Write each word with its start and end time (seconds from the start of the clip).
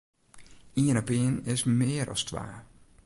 Ien 0.83 0.97
en 1.01 1.09
ien 1.17 1.35
is 1.53 1.61
mear 1.77 2.07
as 2.15 2.23
twa. 2.29 2.45